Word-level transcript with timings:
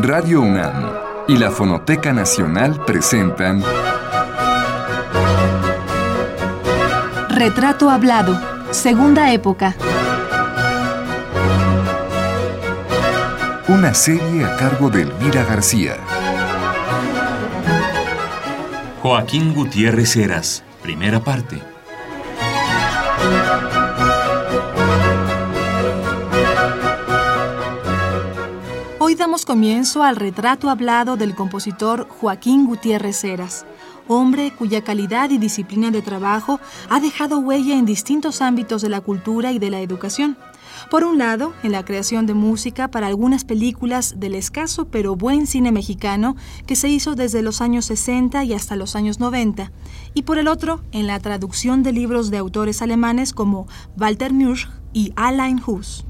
Radio 0.00 0.42
UNAM 0.42 0.92
y 1.26 1.36
la 1.38 1.50
Fonoteca 1.50 2.12
Nacional 2.12 2.84
presentan 2.84 3.64
Retrato 7.28 7.90
Hablado, 7.90 8.40
Segunda 8.70 9.32
Época. 9.32 9.74
Una 13.66 13.92
serie 13.92 14.44
a 14.44 14.56
cargo 14.56 14.88
de 14.88 15.02
Elvira 15.02 15.42
García. 15.42 15.96
Joaquín 19.02 19.52
Gutiérrez 19.52 20.14
Heras, 20.14 20.62
primera 20.80 21.18
parte. 21.24 21.60
Comienzo 29.48 30.02
al 30.02 30.16
retrato 30.16 30.68
hablado 30.68 31.16
del 31.16 31.34
compositor 31.34 32.06
Joaquín 32.06 32.66
Gutiérrez 32.66 33.24
Heras, 33.24 33.64
hombre 34.06 34.52
cuya 34.52 34.84
calidad 34.84 35.30
y 35.30 35.38
disciplina 35.38 35.90
de 35.90 36.02
trabajo 36.02 36.60
ha 36.90 37.00
dejado 37.00 37.38
huella 37.38 37.78
en 37.78 37.86
distintos 37.86 38.42
ámbitos 38.42 38.82
de 38.82 38.90
la 38.90 39.00
cultura 39.00 39.50
y 39.50 39.58
de 39.58 39.70
la 39.70 39.80
educación. 39.80 40.36
Por 40.90 41.02
un 41.02 41.16
lado, 41.16 41.54
en 41.62 41.72
la 41.72 41.82
creación 41.82 42.26
de 42.26 42.34
música 42.34 42.88
para 42.88 43.06
algunas 43.06 43.46
películas 43.46 44.20
del 44.20 44.34
escaso 44.34 44.88
pero 44.88 45.16
buen 45.16 45.46
cine 45.46 45.72
mexicano 45.72 46.36
que 46.66 46.76
se 46.76 46.90
hizo 46.90 47.14
desde 47.14 47.40
los 47.40 47.62
años 47.62 47.86
60 47.86 48.44
y 48.44 48.52
hasta 48.52 48.76
los 48.76 48.96
años 48.96 49.18
90, 49.18 49.72
y 50.12 50.22
por 50.24 50.36
el 50.36 50.46
otro, 50.46 50.82
en 50.92 51.06
la 51.06 51.18
traducción 51.20 51.82
de 51.82 51.92
libros 51.92 52.30
de 52.30 52.36
autores 52.36 52.82
alemanes 52.82 53.32
como 53.32 53.66
Walter 53.96 54.34
Mürch 54.34 54.68
y 54.92 55.14
Alain 55.16 55.58
Hus. 55.66 56.04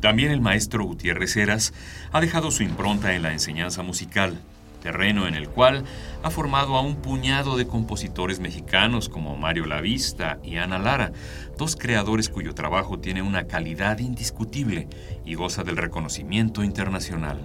También 0.00 0.30
el 0.30 0.40
maestro 0.40 0.84
Gutiérrez 0.84 1.36
Heras 1.36 1.72
ha 2.12 2.20
dejado 2.20 2.50
su 2.50 2.62
impronta 2.62 3.14
en 3.14 3.22
la 3.22 3.32
enseñanza 3.32 3.82
musical, 3.82 4.38
terreno 4.82 5.26
en 5.26 5.34
el 5.34 5.48
cual 5.48 5.84
ha 6.22 6.30
formado 6.30 6.76
a 6.76 6.80
un 6.80 6.96
puñado 6.96 7.56
de 7.56 7.66
compositores 7.66 8.38
mexicanos 8.38 9.08
como 9.08 9.36
Mario 9.36 9.66
Lavista 9.66 10.38
y 10.44 10.58
Ana 10.58 10.78
Lara, 10.78 11.12
dos 11.58 11.76
creadores 11.76 12.28
cuyo 12.28 12.54
trabajo 12.54 12.98
tiene 12.98 13.22
una 13.22 13.46
calidad 13.46 13.98
indiscutible 13.98 14.88
y 15.24 15.34
goza 15.34 15.64
del 15.64 15.76
reconocimiento 15.76 16.62
internacional. 16.62 17.40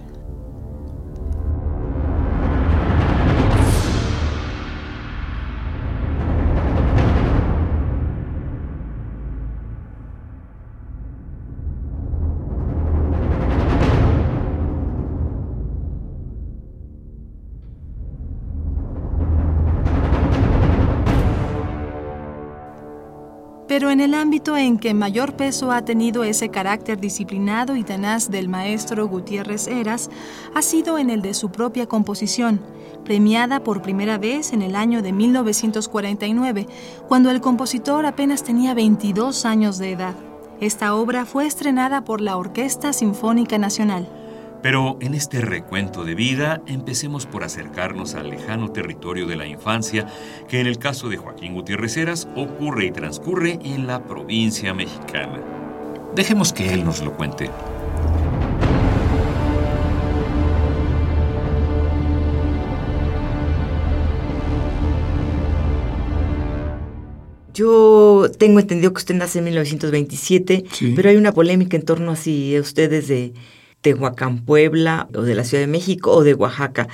Pero 23.72 23.90
en 23.90 24.02
el 24.02 24.12
ámbito 24.12 24.58
en 24.58 24.76
que 24.76 24.92
mayor 24.92 25.34
peso 25.34 25.72
ha 25.72 25.82
tenido 25.82 26.24
ese 26.24 26.50
carácter 26.50 27.00
disciplinado 27.00 27.74
y 27.74 27.84
tenaz 27.84 28.30
del 28.30 28.46
maestro 28.46 29.08
Gutiérrez 29.08 29.66
Heras, 29.66 30.10
ha 30.54 30.60
sido 30.60 30.98
en 30.98 31.08
el 31.08 31.22
de 31.22 31.32
su 31.32 31.48
propia 31.50 31.86
composición, 31.86 32.60
premiada 33.02 33.64
por 33.64 33.80
primera 33.80 34.18
vez 34.18 34.52
en 34.52 34.60
el 34.60 34.76
año 34.76 35.00
de 35.00 35.12
1949, 35.12 36.66
cuando 37.08 37.30
el 37.30 37.40
compositor 37.40 38.04
apenas 38.04 38.42
tenía 38.42 38.74
22 38.74 39.46
años 39.46 39.78
de 39.78 39.92
edad. 39.92 40.16
Esta 40.60 40.94
obra 40.94 41.24
fue 41.24 41.46
estrenada 41.46 42.04
por 42.04 42.20
la 42.20 42.36
Orquesta 42.36 42.92
Sinfónica 42.92 43.56
Nacional. 43.56 44.21
Pero 44.62 44.96
en 45.00 45.14
este 45.14 45.40
recuento 45.40 46.04
de 46.04 46.14
vida, 46.14 46.62
empecemos 46.66 47.26
por 47.26 47.42
acercarnos 47.42 48.14
al 48.14 48.30
lejano 48.30 48.70
territorio 48.70 49.26
de 49.26 49.34
la 49.34 49.46
infancia, 49.46 50.06
que 50.48 50.60
en 50.60 50.68
el 50.68 50.78
caso 50.78 51.08
de 51.08 51.16
Joaquín 51.16 51.54
Gutiérrez 51.54 51.96
Heras 51.96 52.28
ocurre 52.36 52.86
y 52.86 52.92
transcurre 52.92 53.58
en 53.64 53.88
la 53.88 54.04
provincia 54.04 54.72
mexicana. 54.72 55.42
Dejemos 56.14 56.52
que 56.52 56.72
él 56.72 56.84
nos 56.84 57.02
lo 57.02 57.12
cuente. 57.16 57.50
Yo 67.54 68.30
tengo 68.38 68.60
entendido 68.60 68.92
que 68.92 68.98
usted 68.98 69.14
nace 69.14 69.40
en 69.40 69.44
1927, 69.44 70.64
pero 70.94 71.10
hay 71.10 71.16
una 71.16 71.32
polémica 71.32 71.76
en 71.76 71.84
torno 71.84 72.12
a 72.12 72.16
si 72.16 72.58
usted 72.58 72.90
es 72.92 73.08
de 73.08 73.34
Tehuacán, 73.82 74.44
Puebla, 74.44 75.08
o 75.14 75.22
de 75.22 75.34
la 75.34 75.44
Ciudad 75.44 75.62
de 75.62 75.70
México, 75.70 76.12
o 76.12 76.24
de 76.24 76.34
Oaxaca. 76.34 76.88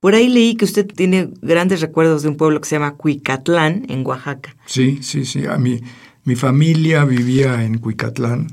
Por 0.00 0.14
ahí 0.14 0.28
leí 0.28 0.54
que 0.54 0.64
usted 0.64 0.86
tiene 0.86 1.30
grandes 1.42 1.80
recuerdos 1.80 2.22
de 2.22 2.28
un 2.28 2.36
pueblo 2.36 2.60
que 2.60 2.68
se 2.68 2.76
llama 2.76 2.96
Cuicatlán, 2.96 3.84
en 3.88 4.06
Oaxaca. 4.06 4.56
Sí, 4.66 5.00
sí, 5.02 5.24
sí. 5.24 5.46
A 5.46 5.58
mí, 5.58 5.80
mi 6.24 6.36
familia 6.36 7.04
vivía 7.04 7.64
en 7.64 7.78
Cuicatlán, 7.78 8.46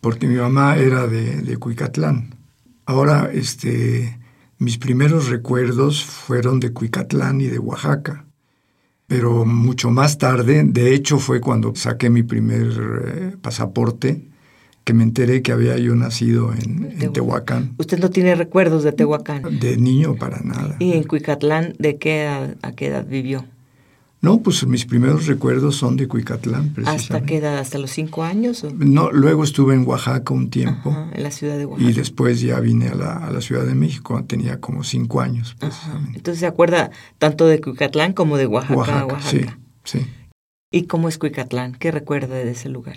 porque 0.00 0.26
mi 0.26 0.36
mamá 0.36 0.76
era 0.76 1.06
de, 1.06 1.56
Cuicatlán. 1.58 2.34
Ahora, 2.86 3.30
este, 3.32 4.18
mis 4.58 4.78
primeros 4.78 5.28
recuerdos 5.28 6.04
fueron 6.04 6.60
de 6.60 6.72
Cuicatlán 6.72 7.40
y 7.40 7.46
de 7.46 7.58
Oaxaca. 7.58 8.26
Pero 9.06 9.44
mucho 9.44 9.90
más 9.90 10.18
tarde, 10.18 10.62
de 10.64 10.94
hecho, 10.94 11.18
fue 11.18 11.40
cuando 11.40 11.74
saqué 11.74 12.10
mi 12.10 12.22
primer 12.22 12.68
eh, 13.04 13.36
pasaporte 13.42 14.29
que 14.84 14.94
me 14.94 15.02
enteré 15.02 15.42
que 15.42 15.52
había 15.52 15.76
yo 15.78 15.94
nacido 15.94 16.52
en, 16.52 16.96
en, 17.00 17.12
Tehuacán. 17.12 17.74
¿Usted 17.78 17.98
no 17.98 18.10
tiene 18.10 18.34
recuerdos 18.34 18.82
de 18.82 18.92
Tehuacán? 18.92 19.60
De 19.60 19.76
niño 19.76 20.16
para 20.16 20.40
nada. 20.40 20.76
¿Y 20.78 20.92
en 20.92 21.04
Cuicatlán 21.04 21.74
de 21.78 21.96
qué 21.98 22.22
edad, 22.22 22.56
a 22.62 22.72
qué 22.72 22.86
edad 22.86 23.06
vivió? 23.06 23.44
No, 24.22 24.40
pues 24.42 24.66
mis 24.66 24.84
primeros 24.84 25.26
recuerdos 25.26 25.76
son 25.76 25.96
de 25.96 26.06
Cuicatlán, 26.06 26.74
¿Hasta 26.84 27.22
qué 27.22 27.38
edad? 27.38 27.58
¿Hasta 27.58 27.78
los 27.78 27.90
cinco 27.90 28.22
años? 28.22 28.62
O? 28.64 28.70
No, 28.70 29.10
luego 29.10 29.44
estuve 29.44 29.74
en 29.74 29.86
Oaxaca 29.86 30.34
un 30.34 30.50
tiempo. 30.50 30.90
Ajá, 30.90 31.10
en 31.14 31.22
la 31.22 31.30
ciudad 31.30 31.56
de 31.56 31.64
Oaxaca. 31.64 31.90
Y 31.90 31.94
después 31.94 32.40
ya 32.42 32.60
vine 32.60 32.88
a 32.88 32.94
la, 32.94 33.16
a 33.16 33.30
la 33.30 33.40
Ciudad 33.40 33.64
de 33.64 33.74
México, 33.74 34.22
tenía 34.26 34.60
como 34.60 34.84
cinco 34.84 35.22
años. 35.22 35.56
Entonces 36.14 36.40
se 36.40 36.46
acuerda 36.46 36.90
tanto 37.16 37.46
de 37.46 37.62
Cuicatlán 37.62 38.12
como 38.12 38.36
de 38.36 38.46
Oaxaca. 38.46 38.76
Oaxaca, 38.76 39.06
Oaxaca. 39.06 39.58
sí, 39.84 40.00
sí. 40.00 40.06
¿Y 40.70 40.82
cómo 40.82 41.08
es 41.08 41.16
Cuicatlán? 41.16 41.74
¿Qué 41.74 41.90
recuerda 41.90 42.34
de 42.34 42.50
ese 42.50 42.68
lugar? 42.68 42.96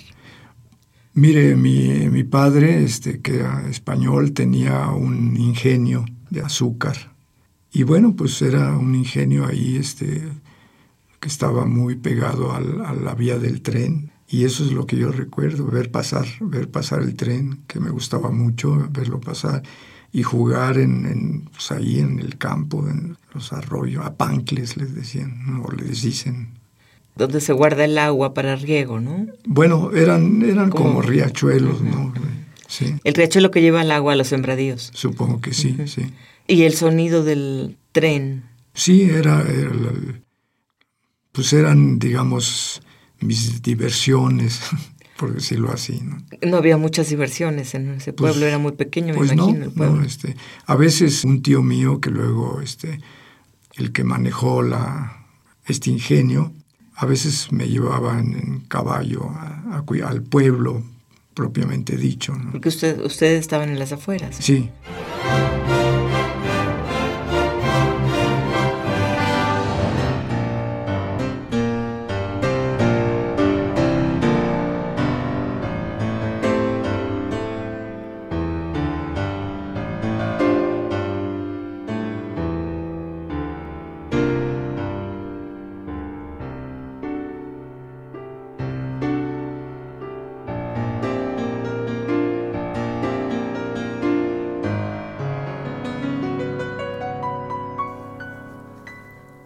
Mire, 1.15 1.55
mi, 1.55 2.09
mi 2.09 2.23
padre, 2.23 2.83
este, 2.83 3.21
que 3.21 3.35
era 3.35 3.69
español, 3.69 4.33
tenía 4.33 4.87
un 4.87 5.37
ingenio 5.37 6.05
de 6.31 6.41
azúcar. 6.41 7.13
Y 7.71 7.83
bueno, 7.83 8.15
pues 8.15 8.41
era 8.41 8.75
un 8.75 8.95
ingenio 8.95 9.45
ahí 9.45 9.77
este, 9.77 10.23
que 11.19 11.27
estaba 11.27 11.65
muy 11.65 11.95
pegado 11.97 12.53
al, 12.53 12.83
a 12.83 12.93
la 12.93 13.13
vía 13.13 13.37
del 13.37 13.61
tren. 13.61 14.11
Y 14.27 14.45
eso 14.45 14.65
es 14.65 14.71
lo 14.71 14.87
que 14.87 14.97
yo 14.97 15.11
recuerdo, 15.11 15.67
ver 15.67 15.91
pasar, 15.91 16.25
ver 16.41 16.71
pasar 16.71 17.03
el 17.03 17.15
tren, 17.15 17.61
que 17.67 17.79
me 17.79 17.91
gustaba 17.91 18.31
mucho 18.31 18.89
verlo 18.89 19.21
pasar. 19.21 19.61
Y 20.11 20.23
jugar 20.23 20.79
en, 20.79 21.05
en 21.05 21.41
pues 21.51 21.71
ahí 21.71 21.99
en 21.99 22.17
el 22.19 22.39
campo, 22.39 22.87
en 22.89 23.17
los 23.35 23.53
arroyos, 23.53 24.03
a 24.03 24.15
pancles 24.15 24.77
les 24.77 24.95
decían, 24.95 25.61
o 25.63 25.71
les 25.71 26.01
dicen 26.01 26.62
donde 27.15 27.41
se 27.41 27.53
guarda 27.53 27.85
el 27.85 27.97
agua 27.97 28.33
para 28.33 28.55
riego, 28.55 28.99
¿no? 28.99 29.27
Bueno, 29.45 29.91
eran, 29.93 30.41
eran 30.43 30.69
como 30.69 31.01
riachuelos, 31.01 31.81
uh 31.81 31.85
-huh. 31.85 31.89
¿no? 31.89 32.13
Sí. 32.67 32.95
El 33.03 33.13
riachuelo 33.13 33.51
que 33.51 33.61
lleva 33.61 33.81
el 33.81 33.91
agua 33.91 34.13
a 34.13 34.15
los 34.15 34.27
sembradíos. 34.27 34.89
Supongo 34.93 35.41
que 35.41 35.53
sí, 35.53 35.75
uh 35.77 35.83
-huh. 35.83 35.87
sí. 35.87 36.01
¿Y 36.47 36.63
el 36.63 36.73
sonido 36.73 37.23
del 37.23 37.77
tren? 37.91 38.43
Sí, 38.73 39.03
era, 39.03 39.41
era 39.41 39.71
pues 41.31 41.51
eran, 41.53 41.99
digamos, 41.99 42.81
mis 43.19 43.61
diversiones, 43.61 44.61
por 45.17 45.33
decirlo 45.33 45.71
así, 45.71 45.99
¿no? 46.01 46.17
No 46.41 46.57
había 46.57 46.77
muchas 46.77 47.09
diversiones 47.09 47.75
en 47.75 47.89
ese 47.91 48.13
pueblo, 48.13 48.39
pues, 48.39 48.47
era 48.47 48.57
muy 48.57 48.71
pequeño, 48.73 49.13
pues 49.15 49.29
me 49.29 49.35
imagino, 49.35 49.59
no, 49.59 49.65
el 49.65 49.71
pueblo. 49.71 49.95
No, 49.97 50.03
este, 50.03 50.35
a 50.65 50.75
veces 50.75 51.23
un 51.23 51.41
tío 51.41 51.61
mío 51.61 51.99
que 51.99 52.09
luego, 52.09 52.61
este, 52.61 52.99
el 53.75 53.91
que 53.91 54.03
manejó 54.03 54.61
la, 54.61 55.25
este 55.65 55.89
ingenio, 55.89 56.53
a 57.03 57.05
veces 57.05 57.51
me 57.51 57.67
llevaban 57.67 58.33
en 58.33 58.59
caballo 58.61 59.29
a, 59.29 59.75
a, 59.75 60.07
al 60.07 60.23
pueblo 60.23 60.81
propiamente 61.33 61.97
dicho. 61.97 62.33
¿no? 62.33 62.51
Porque 62.53 62.69
usted, 62.69 63.01
ustedes 63.03 63.41
estaban 63.41 63.69
en 63.69 63.77
las 63.77 63.91
afueras. 63.91 64.37
Sí. 64.39 64.69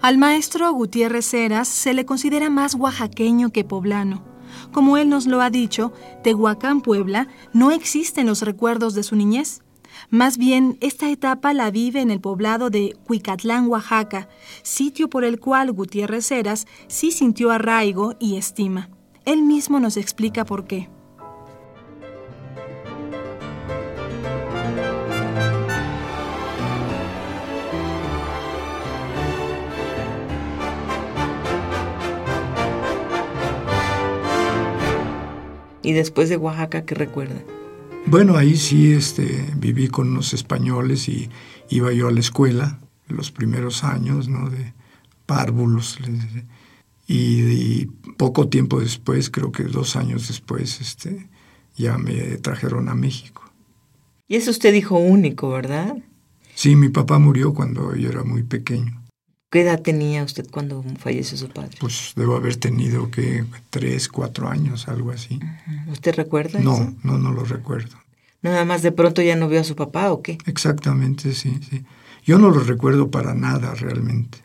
Al 0.07 0.17
maestro 0.17 0.71
Gutiérrez 0.71 1.33
Heras 1.33 1.67
se 1.67 1.93
le 1.93 2.05
considera 2.05 2.49
más 2.49 2.75
oaxaqueño 2.75 3.49
que 3.49 3.65
poblano. 3.65 4.23
Como 4.71 4.95
él 4.95 5.09
nos 5.09 5.27
lo 5.27 5.41
ha 5.41 5.49
dicho, 5.49 5.91
Tehuacán, 6.23 6.79
Puebla, 6.79 7.27
no 7.51 7.71
existen 7.71 8.25
los 8.25 8.41
recuerdos 8.41 8.93
de 8.93 9.03
su 9.03 9.17
niñez. 9.17 9.63
Más 10.09 10.37
bien, 10.37 10.77
esta 10.79 11.09
etapa 11.09 11.53
la 11.53 11.71
vive 11.71 11.99
en 11.99 12.09
el 12.09 12.21
poblado 12.21 12.69
de 12.69 12.95
Cuicatlán, 13.05 13.67
Oaxaca, 13.67 14.29
sitio 14.63 15.09
por 15.09 15.25
el 15.25 15.41
cual 15.41 15.73
Gutiérrez 15.73 16.31
Heras 16.31 16.67
sí 16.87 17.11
sintió 17.11 17.51
arraigo 17.51 18.15
y 18.17 18.37
estima. 18.37 18.89
Él 19.25 19.43
mismo 19.43 19.81
nos 19.81 19.97
explica 19.97 20.45
por 20.45 20.67
qué. 20.67 20.87
¿Y 35.87 35.93
después 35.93 36.27
de 36.27 36.35
Oaxaca 36.35 36.83
qué 36.83 36.95
recuerda? 36.95 37.41
Bueno, 38.07 38.35
ahí 38.35 38.57
sí 38.57 38.91
este, 38.91 39.45
viví 39.55 39.87
con 39.87 40.09
unos 40.09 40.33
españoles 40.33 41.07
y 41.07 41.29
iba 41.69 41.93
yo 41.93 42.09
a 42.09 42.11
la 42.11 42.19
escuela 42.19 42.81
los 43.07 43.31
primeros 43.31 43.85
años, 43.85 44.27
¿no? 44.27 44.49
De 44.49 44.73
párvulos. 45.25 45.97
Y, 47.07 47.15
y, 47.15 47.85
poco 48.17 48.49
tiempo 48.49 48.81
después, 48.81 49.29
creo 49.29 49.53
que 49.53 49.63
dos 49.63 49.95
años 49.95 50.27
después, 50.27 50.81
este, 50.81 51.29
ya 51.77 51.97
me 51.97 52.35
trajeron 52.35 52.89
a 52.89 52.93
México. 52.93 53.49
Y 54.27 54.35
es 54.35 54.49
usted 54.49 54.73
hijo 54.73 54.97
único, 54.97 55.51
¿verdad? 55.51 55.95
Sí, 56.53 56.75
mi 56.75 56.89
papá 56.89 57.17
murió 57.17 57.53
cuando 57.53 57.95
yo 57.95 58.09
era 58.09 58.25
muy 58.25 58.43
pequeño. 58.43 59.06
¿Qué 59.49 59.61
edad 59.61 59.81
tenía 59.81 60.23
usted 60.23 60.45
cuando 60.51 60.83
falleció 60.99 61.37
su 61.37 61.47
padre? 61.49 61.77
Pues 61.79 62.11
debo 62.15 62.35
haber 62.35 62.57
tenido 62.57 63.09
que 63.09 63.45
tres, 63.69 64.09
cuatro 64.09 64.49
años, 64.49 64.87
algo 64.89 65.11
así. 65.11 65.39
¿Usted 65.89 66.15
recuerda 66.15 66.59
no, 66.59 66.73
eso? 66.73 66.93
No, 67.03 67.17
no 67.17 67.31
lo 67.31 67.45
recuerdo. 67.45 67.97
¿Nada 68.41 68.65
más 68.65 68.81
de 68.81 68.91
pronto 68.91 69.21
ya 69.21 69.35
no 69.37 69.47
vio 69.47 69.61
a 69.61 69.63
su 69.63 69.75
papá 69.75 70.11
o 70.11 70.21
qué? 70.21 70.37
Exactamente, 70.45 71.33
sí, 71.33 71.59
sí. 71.69 71.83
Yo 72.25 72.37
no 72.39 72.49
lo 72.49 72.59
recuerdo 72.59 73.09
para 73.09 73.33
nada 73.33 73.73
realmente. 73.73 74.39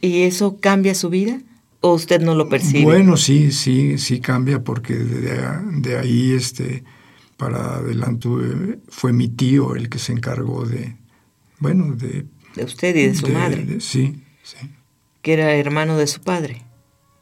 ¿Y 0.00 0.22
eso 0.22 0.58
cambia 0.58 0.94
su 0.94 1.10
vida? 1.10 1.40
¿O 1.82 1.92
usted 1.92 2.22
no 2.22 2.34
lo 2.34 2.48
percibe? 2.48 2.82
Bueno, 2.84 3.18
sí, 3.18 3.52
sí, 3.52 3.98
sí 3.98 4.20
cambia 4.20 4.64
porque 4.64 4.94
de, 4.94 5.38
de 5.80 5.98
ahí, 5.98 6.32
este, 6.32 6.82
para 7.36 7.76
adelante 7.76 8.28
fue 8.88 9.12
mi 9.12 9.28
tío 9.28 9.74
el 9.76 9.90
que 9.90 9.98
se 9.98 10.12
encargó 10.12 10.64
de, 10.64 10.96
bueno, 11.58 11.94
de... 11.94 12.24
De 12.56 12.64
usted 12.64 12.96
y 12.96 13.06
de 13.08 13.14
su 13.14 13.26
de, 13.26 13.32
madre. 13.32 13.64
de- 13.64 13.80
sí, 13.80 14.22
sí. 14.58 14.70
Que 15.22 15.32
era 15.34 15.54
hermano 15.54 15.96
de 15.96 16.06
su 16.06 16.20
padre. 16.20 16.62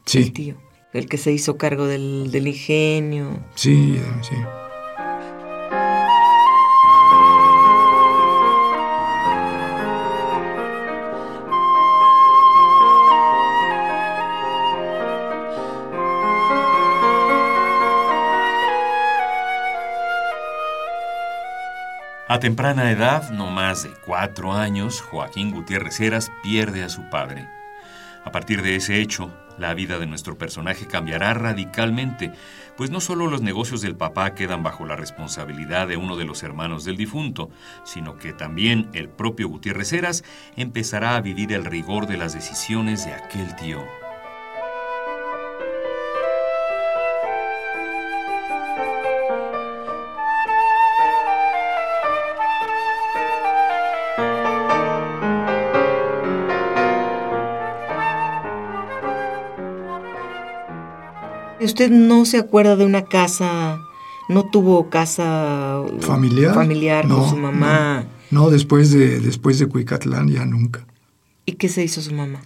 Sí, 0.05 0.19
El 0.19 0.33
tío. 0.33 0.55
El 0.93 1.07
que 1.07 1.17
se 1.17 1.31
hizo 1.31 1.57
cargo 1.57 1.85
del, 1.85 2.31
del 2.31 2.47
ingenio. 2.47 3.43
sí, 3.55 3.99
sí. 4.21 4.35
Temprana 22.39 22.89
edad, 22.89 23.31
no 23.31 23.47
más 23.47 23.83
de 23.83 23.89
cuatro 24.05 24.53
años, 24.53 25.01
Joaquín 25.01 25.51
Gutiérrez 25.51 25.99
Heras 25.99 26.31
pierde 26.41 26.83
a 26.83 26.89
su 26.89 27.09
padre. 27.09 27.49
A 28.23 28.31
partir 28.31 28.61
de 28.61 28.77
ese 28.77 29.01
hecho, 29.01 29.29
la 29.57 29.73
vida 29.73 29.99
de 29.99 30.07
nuestro 30.07 30.37
personaje 30.37 30.87
cambiará 30.87 31.33
radicalmente, 31.33 32.31
pues 32.77 32.91
no 32.91 33.01
solo 33.01 33.27
los 33.27 33.41
negocios 33.41 33.81
del 33.81 33.97
papá 33.97 34.35
quedan 34.35 34.63
bajo 34.63 34.85
la 34.85 34.95
responsabilidad 34.95 35.89
de 35.89 35.97
uno 35.97 36.15
de 36.15 36.23
los 36.23 36.41
hermanos 36.41 36.85
del 36.85 36.95
difunto, 36.95 37.49
sino 37.83 38.17
que 38.17 38.31
también 38.31 38.89
el 38.93 39.09
propio 39.09 39.49
Gutiérrez 39.49 39.91
Heras 39.91 40.23
empezará 40.55 41.17
a 41.17 41.21
vivir 41.21 41.51
el 41.51 41.65
rigor 41.65 42.07
de 42.07 42.17
las 42.17 42.33
decisiones 42.33 43.05
de 43.05 43.15
aquel 43.15 43.53
tío. 43.57 43.83
Usted 61.61 61.91
no 61.91 62.25
se 62.25 62.37
acuerda 62.37 62.75
de 62.75 62.85
una 62.85 63.05
casa, 63.05 63.79
no 64.27 64.49
tuvo 64.49 64.89
casa 64.89 65.81
¿Familiar? 65.99 66.53
familiar 66.53 67.05
No, 67.05 67.19
con 67.19 67.29
su 67.29 67.37
mamá? 67.37 68.07
No, 68.31 68.49
después 68.49 68.91
de, 68.91 69.19
después 69.19 69.59
de 69.59 69.67
Cuicatlán 69.67 70.29
ya 70.29 70.45
nunca. 70.45 70.85
¿Y 71.45 71.53
qué 71.53 71.67
se 71.67 71.83
hizo 71.83 72.01
su 72.01 72.13
mamá? 72.13 72.41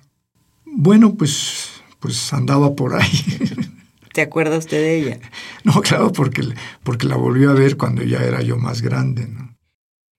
Bueno, 0.65 1.15
pues, 1.15 1.81
pues 1.99 2.33
andaba 2.33 2.73
por 2.75 2.95
ahí. 2.95 3.09
¿Se 4.13 4.21
acuerda 4.21 4.57
usted 4.57 4.77
de 4.77 4.95
ella? 4.95 5.19
no, 5.63 5.81
claro, 5.81 6.11
porque, 6.11 6.43
porque 6.83 7.07
la 7.07 7.15
volvió 7.15 7.51
a 7.51 7.53
ver 7.53 7.77
cuando 7.77 8.03
ya 8.03 8.19
era 8.19 8.41
yo 8.41 8.57
más 8.57 8.81
grande, 8.81 9.27
¿no? 9.27 9.55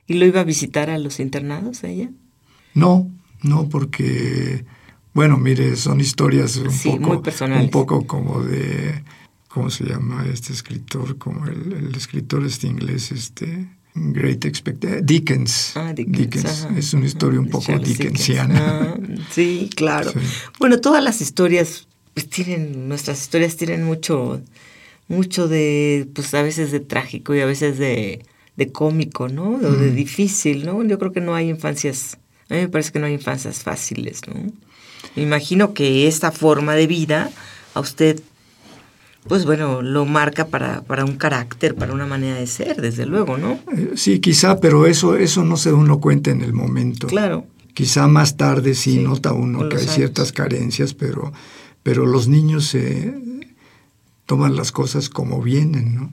¿Y 0.07 0.15
lo 0.15 0.27
iba 0.27 0.41
a 0.41 0.45
visitar 0.45 0.91
a 0.91 0.99
los 0.99 1.19
internados 1.19 1.83
ella? 1.83 2.11
No, 2.75 3.11
no, 3.43 3.69
porque, 3.69 4.67
bueno, 5.15 5.37
mire, 5.39 5.77
son 5.77 6.01
historias 6.01 6.57
un 6.57 6.71
Sí, 6.71 6.91
poco, 6.91 7.09
muy 7.09 7.19
personales. 7.23 7.65
un 7.65 7.71
poco 7.71 8.07
como 8.07 8.43
de, 8.43 9.03
¿cómo 9.49 9.71
se 9.71 9.85
llama 9.85 10.27
este 10.33 10.53
escritor? 10.53 11.17
Como 11.19 11.47
el, 11.47 11.73
el 11.73 11.95
escritor 11.95 12.45
este 12.45 12.67
inglés, 12.67 13.13
este, 13.13 13.69
Great 13.95 14.45
Expectation, 14.45 15.07
Dickens. 15.07 15.73
Ah, 15.77 15.93
Dickens. 15.95 16.45
ajá. 16.45 16.77
Es 16.77 16.93
una 16.95 17.07
historia 17.07 17.39
un 17.41 17.49
poco 17.49 17.67
Charles 17.67 17.89
dickensiana. 17.97 18.95
Dickens. 18.99 19.21
Ah, 19.21 19.25
sí, 19.33 19.71
claro. 19.75 20.11
Sí. 20.11 20.19
Bueno, 20.59 20.81
todas 20.81 21.03
las 21.03 21.21
historias, 21.21 21.87
pues 22.13 22.29
tienen, 22.29 22.89
nuestras 22.89 23.21
historias 23.23 23.57
tienen 23.57 23.85
mucho, 23.85 24.43
mucho 25.09 25.47
de, 25.47 26.09
pues 26.13 26.35
a 26.35 26.43
veces 26.43 26.73
de 26.73 26.81
trágico 26.81 27.35
y 27.37 27.41
a 27.41 27.47
veces 27.47 27.79
de, 27.79 28.25
de 28.57 28.73
cómico, 28.73 29.29
¿no? 29.29 29.51
O 29.51 29.59
de 29.73 29.93
Mm. 29.93 29.95
difícil, 29.95 30.67
¿no? 30.67 30.83
Yo 30.85 30.99
creo 30.99 31.13
que 31.13 31.21
no 31.21 31.35
hay 31.37 31.49
infancias, 31.51 32.19
a 32.51 32.55
mí 32.55 32.61
me 32.63 32.69
parece 32.69 32.91
que 32.91 32.99
no 32.99 33.07
hay 33.07 33.15
infancias 33.15 33.63
fáciles, 33.63 34.23
¿no? 34.27 34.35
Me 35.17 35.23
imagino 35.23 35.75
que 35.75 36.07
esta 36.09 36.33
forma 36.33 36.75
de 36.75 36.87
vida 36.87 37.31
a 37.75 37.81
usted, 37.81 38.21
pues 39.29 39.45
bueno, 39.45 39.81
lo 39.83 40.05
marca 40.07 40.47
para, 40.49 40.83
para 40.83 41.05
un 41.05 41.17
carácter, 41.17 41.75
para 41.75 41.93
una 41.93 42.07
manera 42.07 42.37
de 42.37 42.47
ser, 42.47 42.81
desde 42.81 43.07
luego, 43.07 43.37
¿no? 43.39 43.59
Eh, 43.77 43.93
Sí, 43.97 44.21
quizá, 44.21 44.61
pero 44.61 44.87
eso, 44.87 45.17
eso 45.17 45.45
no 45.45 45.57
se 45.57 45.73
uno 45.73 46.01
cuenta 46.01 46.31
en 46.31 46.43
el 46.43 46.53
momento. 46.53 47.07
Claro. 47.07 47.47
Quizá 47.75 48.07
más 48.07 48.37
tarde 48.37 48.75
sí, 48.75 48.93
Sí, 48.93 48.99
nota 48.99 49.33
uno 49.33 49.69
que 49.69 49.77
hay 49.77 49.83
años. 49.83 49.95
ciertas 49.95 50.33
carencias, 50.33 50.95
pero, 50.95 51.33
pero 51.83 52.07
los 52.07 52.29
niños 52.29 52.73
eh, 52.75 53.15
toman 54.27 54.55
las 54.57 54.71
cosas 54.73 55.09
como 55.09 55.43
vienen, 55.43 55.95
¿no? 55.97 56.13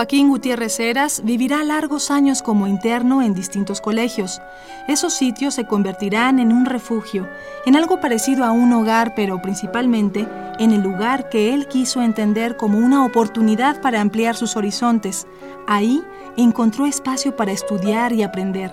Joaquín 0.00 0.30
Gutiérrez 0.30 0.80
Heras 0.80 1.20
vivirá 1.26 1.62
largos 1.62 2.10
años 2.10 2.40
como 2.40 2.66
interno 2.66 3.20
en 3.20 3.34
distintos 3.34 3.82
colegios. 3.82 4.40
Esos 4.88 5.12
sitios 5.12 5.52
se 5.52 5.66
convertirán 5.66 6.38
en 6.38 6.52
un 6.52 6.64
refugio, 6.64 7.28
en 7.66 7.76
algo 7.76 8.00
parecido 8.00 8.46
a 8.46 8.50
un 8.50 8.72
hogar, 8.72 9.12
pero 9.14 9.42
principalmente 9.42 10.26
en 10.58 10.72
el 10.72 10.80
lugar 10.80 11.28
que 11.28 11.52
él 11.52 11.68
quiso 11.68 12.00
entender 12.00 12.56
como 12.56 12.78
una 12.78 13.04
oportunidad 13.04 13.82
para 13.82 14.00
ampliar 14.00 14.36
sus 14.36 14.56
horizontes. 14.56 15.26
Ahí 15.66 16.02
encontró 16.38 16.86
espacio 16.86 17.36
para 17.36 17.52
estudiar 17.52 18.14
y 18.14 18.22
aprender. 18.22 18.72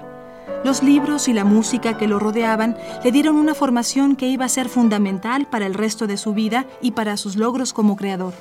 Los 0.63 0.81
libros 0.81 1.27
y 1.27 1.33
la 1.33 1.43
música 1.43 1.97
que 1.97 2.07
lo 2.07 2.19
rodeaban 2.19 2.77
le 3.03 3.11
dieron 3.11 3.35
una 3.35 3.53
formación 3.53 4.15
que 4.15 4.29
iba 4.29 4.45
a 4.45 4.49
ser 4.49 4.69
fundamental 4.69 5.45
para 5.45 5.65
el 5.65 5.73
resto 5.73 6.07
de 6.07 6.15
su 6.15 6.33
vida 6.33 6.65
y 6.81 6.91
para 6.91 7.17
sus 7.17 7.35
logros 7.35 7.73
como 7.73 7.97
creador. 7.97 8.33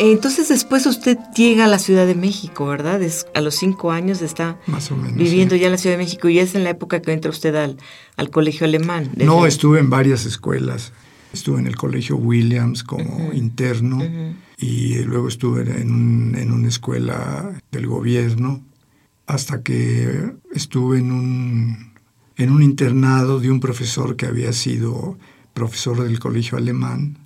Entonces 0.00 0.48
después 0.48 0.86
usted 0.86 1.18
llega 1.36 1.66
a 1.66 1.68
la 1.68 1.78
Ciudad 1.78 2.06
de 2.06 2.14
México, 2.14 2.66
¿verdad? 2.66 3.02
Es, 3.02 3.26
a 3.34 3.40
los 3.42 3.54
cinco 3.54 3.92
años 3.92 4.22
está 4.22 4.58
Más 4.66 4.90
o 4.90 4.96
menos, 4.96 5.14
viviendo 5.16 5.54
sí. 5.54 5.60
ya 5.60 5.66
en 5.66 5.72
la 5.72 5.78
Ciudad 5.78 5.96
de 5.98 6.02
México 6.02 6.28
y 6.30 6.38
es 6.38 6.54
en 6.54 6.64
la 6.64 6.70
época 6.70 7.02
que 7.02 7.12
entra 7.12 7.30
usted 7.30 7.54
al, 7.54 7.76
al 8.16 8.30
colegio 8.30 8.64
alemán. 8.66 9.10
No, 9.16 9.44
estuve 9.46 9.78
en 9.78 9.90
varias 9.90 10.24
escuelas. 10.24 10.92
Estuve 11.32 11.60
en 11.60 11.66
el 11.66 11.76
colegio 11.76 12.16
Williams 12.16 12.82
como 12.82 13.32
interno 13.32 14.02
y 14.56 14.94
luego 15.04 15.28
estuve 15.28 15.60
en, 15.80 15.92
un- 15.92 16.34
en 16.34 16.50
una 16.50 16.66
escuela 16.68 17.60
del 17.70 17.86
gobierno 17.86 18.64
hasta 19.26 19.62
que 19.62 20.32
estuve 20.52 20.98
en 20.98 21.12
un, 21.12 21.92
en 22.36 22.50
un 22.50 22.62
internado 22.64 23.38
de 23.38 23.48
un 23.50 23.60
profesor 23.60 24.16
que 24.16 24.26
había 24.26 24.52
sido 24.52 25.18
profesor 25.54 26.02
del 26.02 26.18
colegio 26.18 26.58
alemán 26.58 27.18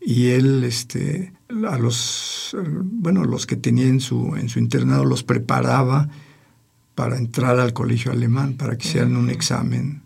y 0.00 0.28
él 0.28 0.62
este 0.62 1.32
a 1.68 1.78
los 1.78 2.54
eh, 2.58 2.62
bueno 2.66 3.24
los 3.24 3.46
que 3.46 3.56
tenía 3.56 3.86
en 3.86 4.00
su 4.00 4.36
en 4.36 4.48
su 4.48 4.58
internado 4.58 5.04
los 5.04 5.22
preparaba 5.22 6.08
para 6.94 7.16
entrar 7.18 7.58
al 7.58 7.72
colegio 7.72 8.12
alemán 8.12 8.54
para 8.54 8.76
que 8.76 8.88
hicieran 8.88 9.16
un 9.16 9.30
examen 9.30 10.02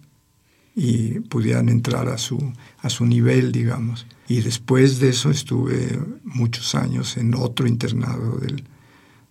y 0.75 1.21
pudieran 1.21 1.69
entrar 1.69 2.09
a 2.09 2.19
su 2.19 2.53
a 2.79 2.91
su 2.91 3.05
nivel 3.07 3.53
digamos 3.53 4.07
y 4.29 4.41
después 4.43 5.01
de 5.01 5.11
eso 5.11 5.31
estuve 5.31 5.99
muchos 6.25 6.75
años 6.75 7.17
en 7.17 7.35
otro 7.35 7.67
internado 7.67 8.39
del 8.39 8.65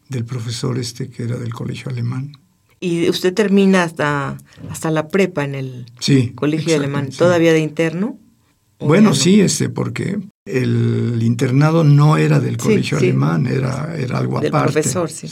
del 0.09 0.25
profesor 0.25 0.77
este 0.77 1.09
que 1.09 1.23
era 1.23 1.37
del 1.37 1.53
colegio 1.53 1.89
alemán 1.91 2.31
Y 2.79 3.09
usted 3.09 3.33
termina 3.33 3.83
hasta, 3.83 4.37
hasta 4.69 4.91
la 4.91 5.07
prepa 5.07 5.43
en 5.43 5.55
el 5.55 5.85
sí 5.99 6.31
colegio 6.35 6.75
alemán, 6.75 7.11
sí. 7.11 7.17
todavía 7.17 7.51
de 7.53 7.59
interno. 7.59 8.19
¿O 8.79 8.85
Bueno, 8.87 9.09
no? 9.09 9.15
sí, 9.15 9.41
este, 9.41 9.69
porque 9.69 10.19
el 10.47 11.19
internado 11.23 11.83
no 11.83 12.17
era 12.17 12.39
del 12.39 12.57
colegio 12.57 12.99
sí. 12.99 13.05
alemán, 13.05 13.47
era, 13.47 13.95
era 13.97 14.17
algo 14.17 14.39
Del 14.39 14.49
aparte. 14.55 14.73
profesor, 14.73 15.09
sí. 15.09 15.27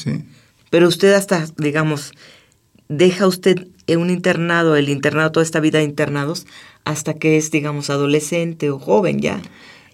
Pero 0.69 0.87
usted 0.87 1.13
hasta, 1.13 1.45
digamos, 1.57 2.11
deja 2.89 3.27
usted 3.27 3.67
en 3.87 3.99
un 3.99 4.09
internado, 4.09 4.75
el 4.75 4.89
internado, 4.89 5.31
toda 5.31 5.43
esta 5.43 5.59
vida 5.59 5.77
de 5.79 5.85
internados, 5.85 6.45
hasta 6.85 7.13
que 7.13 7.37
es, 7.37 7.51
digamos, 7.51 7.89
adolescente 7.89 8.69
o 8.69 8.79
joven 8.79 9.19
ya. 9.19 9.41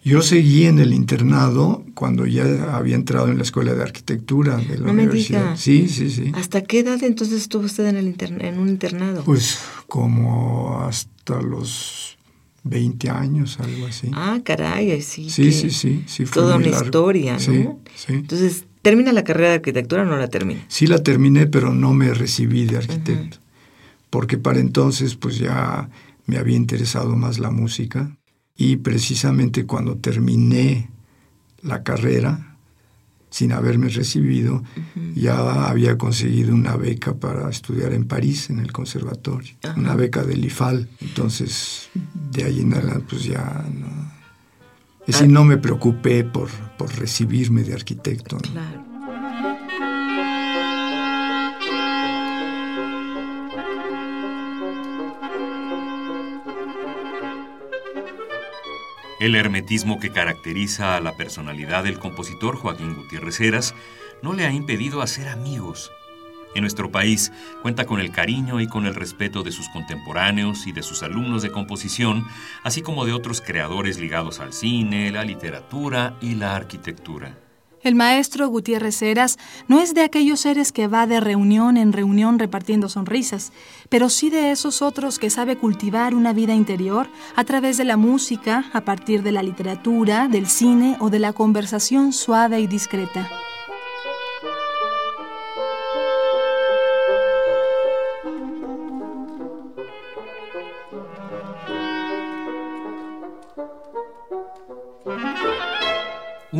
Yo 0.04 0.24
seguí 0.24 0.66
en 0.66 0.80
el 0.80 0.94
internado 0.94 1.86
cuando 1.94 2.26
ya 2.26 2.76
había 2.76 2.96
entrado 2.96 3.28
en 3.28 3.38
la 3.38 3.44
escuela 3.44 3.76
de 3.76 3.84
arquitectura 3.84 4.58
de 4.58 4.80
la 4.80 4.88
No 4.88 4.94
me 4.94 5.04
universidad. 5.04 5.42
diga. 5.42 5.58
Sí, 5.58 5.88
sí, 5.90 6.10
sí. 6.10 6.32
¿Hasta 6.34 6.64
qué 6.64 6.80
edad 6.80 7.04
entonces 7.04 7.42
estuvo 7.42 7.66
usted 7.66 7.86
en, 7.86 7.98
el 7.98 8.08
interna- 8.08 8.48
en 8.48 8.58
un 8.58 8.70
internado? 8.70 9.24
Pues 9.24 9.60
como 9.88 10.82
hasta 10.82 11.40
los 11.42 12.18
20 12.64 13.10
años, 13.10 13.60
algo 13.60 13.88
así. 13.88 14.12
ah, 14.14 14.40
caray, 14.44 15.02
sí. 15.02 15.30
sí, 15.30 15.52
sí, 15.52 15.72
sí, 15.72 16.04
sí. 16.08 16.26
Fue 16.26 16.42
Toda 16.42 16.58
una 16.58 16.68
largo. 16.68 16.86
historia, 16.86 17.34
¿no? 17.34 17.40
Sí, 17.40 17.68
sí. 17.96 18.14
Entonces, 18.14 18.66
¿termina 18.82 19.12
la 19.14 19.24
carrera 19.24 19.50
de 19.50 19.56
arquitectura 19.56 20.04
o 20.04 20.06
no 20.06 20.18
la 20.18 20.28
termina? 20.28 20.64
Sí 20.68 20.86
la 20.88 21.02
terminé, 21.02 21.48
pero 21.48 21.74
no 21.74 21.94
me 21.94 22.14
recibí 22.14 22.66
de 22.66 22.78
arquitecto. 22.78 23.38
Porque 24.10 24.38
para 24.38 24.60
entonces 24.60 25.16
pues 25.16 25.38
ya 25.40 25.90
me 26.26 26.38
había 26.38 26.58
interesado 26.58 27.16
más 27.16 27.40
la 27.40 27.50
música. 27.50 28.18
Y 28.56 28.76
precisamente 28.78 29.66
cuando 29.66 29.98
terminé 29.98 30.90
la 31.64 31.82
carrera, 31.84 32.58
sin 33.30 33.54
haberme 33.54 33.88
recibido, 33.88 34.62
ya 35.16 35.68
había 35.70 35.98
conseguido 35.98 36.54
una 36.54 36.76
beca 36.76 37.14
para 37.16 37.50
estudiar 37.50 37.94
en 37.94 38.04
París, 38.06 38.50
en 38.50 38.60
el 38.60 38.74
conservatorio. 38.74 39.54
Una 39.78 39.96
beca 39.96 40.24
del 40.24 40.44
IFAL. 40.44 40.90
Entonces, 41.00 41.90
de 42.32 42.44
ahí 42.46 42.62
en 42.62 42.74
adelante, 42.74 43.06
pues 43.10 43.24
ya 43.24 43.66
no... 43.74 44.12
Es 45.02 45.18
decir, 45.18 45.30
no 45.30 45.44
me 45.44 45.58
preocupé 45.58 46.24
por, 46.24 46.50
por 46.78 46.96
recibirme 46.96 47.64
de 47.64 47.74
arquitecto. 47.74 48.38
¿no? 48.38 48.42
Claro. 48.52 48.86
El 59.20 59.36
hermetismo 59.36 60.00
que 60.00 60.12
caracteriza 60.12 60.96
a 60.96 61.00
la 61.00 61.16
personalidad 61.16 61.84
del 61.84 62.00
compositor 62.00 62.56
Joaquín 62.56 62.96
Gutiérrez 62.96 63.40
Heras 63.40 63.76
no 64.22 64.34
le 64.34 64.46
ha 64.46 64.52
impedido 64.52 65.02
hacer 65.02 65.28
amigos. 65.28 65.92
En 66.54 66.62
nuestro 66.62 66.92
país 66.92 67.32
cuenta 67.62 67.86
con 67.86 68.00
el 68.00 68.12
cariño 68.12 68.60
y 68.60 68.68
con 68.68 68.86
el 68.86 68.96
respeto 68.96 69.44
de 69.44 69.52
sus 69.52 69.70
contemporáneos 69.70 70.68
y 70.68 70.72
de 70.72 70.84
sus 70.84 71.02
alumnos 71.04 71.42
de 71.42 71.52
composición, 71.52 72.26
así 72.64 72.82
como 72.82 73.06
de 73.06 73.14
otros 73.14 73.42
creadores 73.42 74.00
ligados 74.00 74.40
al 74.40 74.54
cine, 74.54 75.12
la 75.12 75.24
literatura 75.24 76.18
y 76.22 76.36
la 76.36 76.56
arquitectura. 76.56 77.38
El 77.84 77.96
maestro 77.96 78.48
Gutiérrez 78.48 79.02
Heras 79.02 79.40
no 79.68 79.80
es 79.80 79.96
de 79.96 80.02
aquellos 80.04 80.42
seres 80.42 80.72
que 80.72 80.88
va 80.88 81.08
de 81.08 81.20
reunión 81.20 81.78
en 81.78 81.94
reunión 81.94 82.38
repartiendo 82.38 82.90
sonrisas, 82.90 83.52
pero 83.90 84.10
sí 84.10 84.30
de 84.30 84.52
esos 84.52 84.84
otros 84.84 85.18
que 85.18 85.32
sabe 85.32 85.58
cultivar 85.58 86.14
una 86.14 86.32
vida 86.32 86.54
interior 86.54 87.08
a 87.36 87.44
través 87.44 87.78
de 87.78 87.86
la 87.86 87.98
música, 87.98 88.66
a 88.74 88.82
partir 88.82 89.24
de 89.24 89.32
la 89.32 89.42
literatura, 89.42 90.28
del 90.28 90.48
cine 90.48 90.96
o 91.00 91.10
de 91.10 91.20
la 91.20 91.34
conversación 91.34 92.14
suave 92.14 92.60
y 92.60 92.68
discreta. 92.68 93.28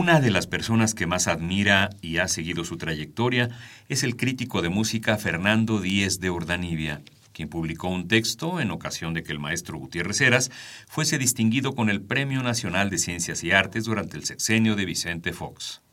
Una 0.02 0.20
de 0.20 0.32
las 0.32 0.48
personas 0.48 0.96
que 0.96 1.06
más 1.06 1.28
admira 1.28 1.92
y 2.02 2.18
ha 2.18 2.28
seguido 2.28 2.66
su 2.66 2.76
trayectoria 2.78 3.50
es 3.88 4.02
el 4.02 4.16
crítico 4.16 4.64
de 4.64 4.70
música 4.70 5.16
Fernando 5.18 5.80
Díez 5.80 6.20
de 6.20 6.32
Urdanibia, 6.32 7.04
quien 7.34 7.50
publicó 7.50 7.88
un 7.88 8.08
texto 8.08 8.60
en 8.60 8.72
ocasión 8.72 9.14
de 9.14 9.22
que 9.22 9.32
el 9.32 9.38
maestro 9.38 9.78
Gutiérrez 9.78 10.20
Heras 10.22 10.50
fuese 10.88 11.20
distinguido 11.20 11.76
con 11.76 11.92
el 11.92 12.02
Premio 12.02 12.42
Nacional 12.42 12.90
de 12.90 12.98
Ciencias 12.98 13.44
y 13.44 13.52
Artes 13.52 13.84
durante 13.84 14.18
el 14.18 14.26
sexenio 14.26 14.76
de 14.76 14.86
Vicente 14.86 15.34
Fox. 15.34 15.84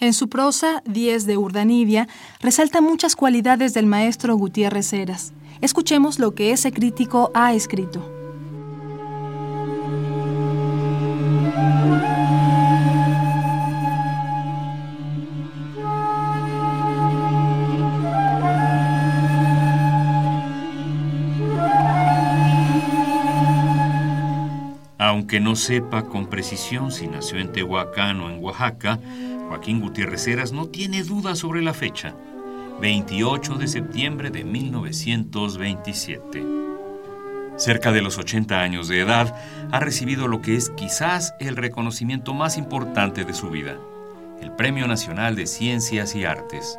En 0.00 0.14
su 0.14 0.30
prosa, 0.30 0.82
Diez 0.86 1.26
de 1.26 1.36
Urdanibia, 1.36 2.08
resalta 2.40 2.80
muchas 2.80 3.14
cualidades 3.14 3.74
del 3.74 3.84
maestro 3.84 4.36
Gutiérrez 4.36 4.90
Heras. 4.94 5.34
Escuchemos 5.60 6.18
lo 6.18 6.34
que 6.34 6.52
ese 6.52 6.72
crítico 6.72 7.30
ha 7.34 7.52
escrito. 7.52 8.23
Aunque 25.34 25.50
no 25.50 25.56
sepa 25.56 26.04
con 26.04 26.28
precisión 26.28 26.92
si 26.92 27.08
nació 27.08 27.40
en 27.40 27.50
Tehuacán 27.50 28.20
o 28.20 28.30
en 28.30 28.40
Oaxaca, 28.40 29.00
Joaquín 29.48 29.80
Gutiérrez 29.80 30.28
Heras 30.28 30.52
no 30.52 30.66
tiene 30.66 31.02
duda 31.02 31.34
sobre 31.34 31.60
la 31.60 31.74
fecha, 31.74 32.14
28 32.80 33.56
de 33.56 33.66
septiembre 33.66 34.30
de 34.30 34.44
1927. 34.44 36.40
Cerca 37.56 37.90
de 37.90 38.00
los 38.00 38.16
80 38.16 38.60
años 38.60 38.86
de 38.86 39.00
edad, 39.00 39.34
ha 39.72 39.80
recibido 39.80 40.28
lo 40.28 40.40
que 40.40 40.54
es 40.54 40.70
quizás 40.70 41.34
el 41.40 41.56
reconocimiento 41.56 42.32
más 42.32 42.56
importante 42.56 43.24
de 43.24 43.34
su 43.34 43.50
vida, 43.50 43.76
el 44.40 44.52
Premio 44.52 44.86
Nacional 44.86 45.34
de 45.34 45.48
Ciencias 45.48 46.14
y 46.14 46.24
Artes. 46.24 46.78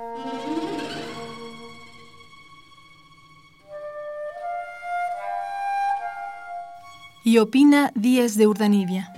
Y 7.27 7.39
opina 7.39 7.91
Díez 7.95 8.37
de 8.37 8.45
Urdanibia. 8.45 9.11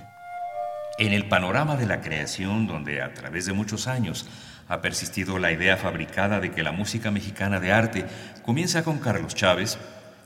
En 0.98 1.12
el 1.12 1.28
panorama 1.28 1.76
de 1.76 1.84
la 1.84 2.00
creación, 2.00 2.66
donde 2.66 3.02
a 3.02 3.12
través 3.12 3.44
de 3.44 3.52
muchos 3.52 3.86
años 3.86 4.26
ha 4.66 4.80
persistido 4.80 5.38
la 5.38 5.52
idea 5.52 5.76
fabricada 5.76 6.40
de 6.40 6.50
que 6.50 6.62
la 6.62 6.72
música 6.72 7.10
mexicana 7.10 7.60
de 7.60 7.70
arte 7.70 8.06
comienza 8.46 8.82
con 8.82 8.98
Carlos 8.98 9.34
Chávez, 9.34 9.76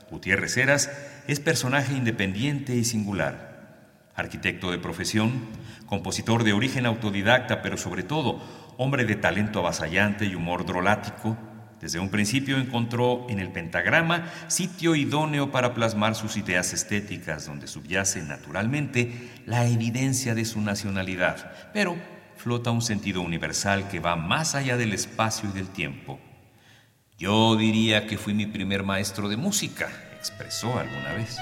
Gutiérrez 0.09 0.55
Heras 0.55 0.91
es 1.27 1.41
personaje 1.41 1.93
independiente 1.93 2.73
y 2.73 2.85
singular. 2.85 3.75
Arquitecto 4.15 4.71
de 4.71 4.79
profesión, 4.79 5.33
compositor 5.85 6.45
de 6.45 6.53
origen 6.53 6.85
autodidacta, 6.85 7.61
pero 7.61 7.75
sobre 7.75 8.03
todo 8.03 8.41
hombre 8.77 9.03
de 9.03 9.15
talento 9.15 9.59
avasallante 9.59 10.23
y 10.23 10.35
humor 10.35 10.65
drolático, 10.65 11.37
desde 11.83 11.99
un 11.99 12.07
principio 12.07 12.57
encontró 12.57 13.27
en 13.27 13.39
el 13.39 13.51
pentagrama 13.51 14.31
sitio 14.47 14.95
idóneo 14.95 15.51
para 15.51 15.73
plasmar 15.73 16.15
sus 16.15 16.37
ideas 16.37 16.71
estéticas, 16.71 17.45
donde 17.45 17.67
subyace 17.67 18.23
naturalmente 18.23 19.29
la 19.45 19.67
evidencia 19.67 20.33
de 20.33 20.45
su 20.45 20.61
nacionalidad, 20.61 21.51
pero 21.73 21.97
flota 22.37 22.71
un 22.71 22.81
sentido 22.81 23.19
universal 23.19 23.89
que 23.89 23.99
va 23.99 24.15
más 24.15 24.55
allá 24.55 24.77
del 24.77 24.93
espacio 24.93 25.49
y 25.49 25.51
del 25.51 25.67
tiempo. 25.67 26.21
Yo 27.17 27.57
diría 27.57 28.07
que 28.07 28.17
fui 28.17 28.33
mi 28.33 28.45
primer 28.45 28.83
maestro 28.83 29.27
de 29.27 29.35
música, 29.35 29.89
expresó 30.17 30.79
alguna 30.79 31.11
vez. 31.11 31.37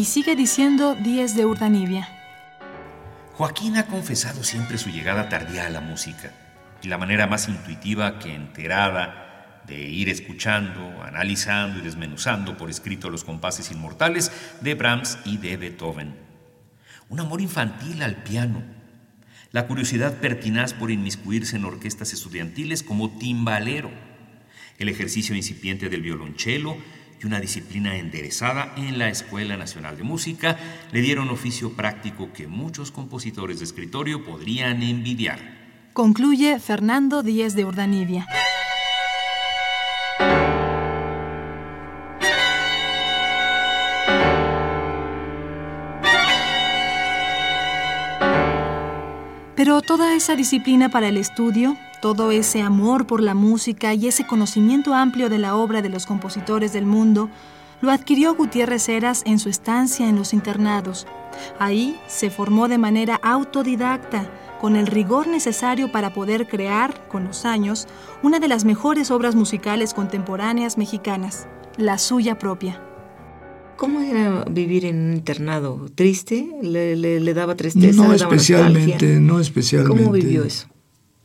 Y 0.00 0.06
sigue 0.06 0.34
diciendo 0.34 0.94
Díez 0.94 1.36
de 1.36 1.44
Urdanibia. 1.44 2.08
Joaquín 3.34 3.76
ha 3.76 3.84
confesado 3.84 4.42
siempre 4.42 4.78
su 4.78 4.88
llegada 4.88 5.28
tardía 5.28 5.66
a 5.66 5.68
la 5.68 5.82
música 5.82 6.32
y 6.82 6.88
la 6.88 6.96
manera 6.96 7.26
más 7.26 7.50
intuitiva 7.50 8.18
que 8.18 8.34
enterada 8.34 9.62
de 9.66 9.78
ir 9.78 10.08
escuchando, 10.08 11.02
analizando 11.02 11.80
y 11.80 11.82
desmenuzando 11.82 12.56
por 12.56 12.70
escrito 12.70 13.10
los 13.10 13.24
compases 13.24 13.70
inmortales 13.72 14.32
de 14.62 14.74
Brahms 14.74 15.18
y 15.26 15.36
de 15.36 15.58
Beethoven. 15.58 16.16
Un 17.10 17.20
amor 17.20 17.42
infantil 17.42 18.02
al 18.02 18.22
piano, 18.22 18.62
la 19.52 19.66
curiosidad 19.66 20.14
pertinaz 20.14 20.72
por 20.72 20.90
inmiscuirse 20.90 21.56
en 21.56 21.66
orquestas 21.66 22.14
estudiantiles 22.14 22.82
como 22.82 23.18
timbalero, 23.18 23.90
el 24.78 24.88
ejercicio 24.88 25.36
incipiente 25.36 25.90
del 25.90 26.00
violonchelo 26.00 26.78
y 27.20 27.26
una 27.26 27.40
disciplina 27.40 27.96
enderezada 27.96 28.72
en 28.76 28.98
la 28.98 29.08
Escuela 29.08 29.56
Nacional 29.56 29.96
de 29.96 30.02
Música 30.02 30.58
le 30.92 31.00
dieron 31.00 31.28
oficio 31.28 31.72
práctico 31.72 32.32
que 32.32 32.46
muchos 32.46 32.90
compositores 32.90 33.58
de 33.58 33.64
escritorio 33.64 34.24
podrían 34.24 34.82
envidiar. 34.82 35.38
Concluye 35.92 36.58
Fernando 36.58 37.22
Díez 37.22 37.54
de 37.54 37.64
Urdanibia. 37.64 38.26
Toda 49.86 50.14
esa 50.14 50.36
disciplina 50.36 50.88
para 50.88 51.08
el 51.08 51.16
estudio, 51.16 51.76
todo 52.00 52.30
ese 52.30 52.62
amor 52.62 53.06
por 53.06 53.20
la 53.20 53.34
música 53.34 53.92
y 53.92 54.06
ese 54.06 54.24
conocimiento 54.24 54.94
amplio 54.94 55.28
de 55.28 55.38
la 55.38 55.56
obra 55.56 55.82
de 55.82 55.88
los 55.88 56.06
compositores 56.06 56.72
del 56.72 56.86
mundo, 56.86 57.28
lo 57.80 57.90
adquirió 57.90 58.34
Gutiérrez 58.34 58.88
Heras 58.88 59.22
en 59.26 59.38
su 59.38 59.48
estancia 59.48 60.08
en 60.08 60.16
los 60.16 60.32
internados. 60.32 61.06
Ahí 61.58 62.00
se 62.06 62.30
formó 62.30 62.68
de 62.68 62.78
manera 62.78 63.18
autodidacta, 63.22 64.30
con 64.60 64.76
el 64.76 64.86
rigor 64.86 65.26
necesario 65.26 65.90
para 65.90 66.12
poder 66.12 66.46
crear, 66.46 67.08
con 67.08 67.24
los 67.24 67.44
años, 67.44 67.88
una 68.22 68.38
de 68.38 68.48
las 68.48 68.64
mejores 68.64 69.10
obras 69.10 69.34
musicales 69.34 69.92
contemporáneas 69.92 70.78
mexicanas, 70.78 71.48
la 71.76 71.98
suya 71.98 72.38
propia. 72.38 72.80
¿Cómo 73.80 74.02
era 74.02 74.44
vivir 74.44 74.84
en 74.84 74.96
un 74.96 75.12
internado? 75.14 75.86
¿Triste? 75.94 76.46
¿Le, 76.62 77.32
daba 77.32 77.56
tristeza? 77.56 78.04
No 78.04 78.12
especialmente, 78.12 79.18
no 79.18 79.40
especialmente. 79.40 80.02
¿Cómo 80.02 80.12
vivió 80.12 80.44
eso? 80.44 80.66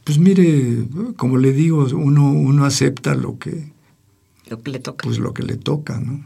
Pues 0.05 0.19
mire, 0.19 0.88
como 1.17 1.38
le 1.38 1.51
digo, 1.51 1.85
uno, 1.93 2.31
uno 2.31 2.63
acepta 2.63 3.13
lo 3.13 3.38
que... 3.39 3.74
Lo 4.47 4.63
que 4.63 4.71
le 4.71 4.79
toca. 4.79 5.03
Pues 5.03 5.19
lo 5.19 5.33
que 5.33 5.43
le 5.43 5.57
toca, 5.57 6.00
¿no? 6.00 6.24